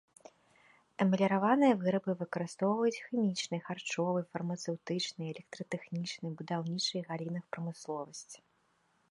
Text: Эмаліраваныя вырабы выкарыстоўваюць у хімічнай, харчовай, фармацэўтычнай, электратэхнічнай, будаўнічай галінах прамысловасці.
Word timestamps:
Эмаліраваныя 1.03 1.73
вырабы 1.81 2.11
выкарыстоўваюць 2.21 3.01
у 3.03 3.05
хімічнай, 3.09 3.59
харчовай, 3.67 4.23
фармацэўтычнай, 4.33 5.27
электратэхнічнай, 5.35 6.29
будаўнічай 6.41 7.01
галінах 7.13 7.43
прамысловасці. 7.53 8.37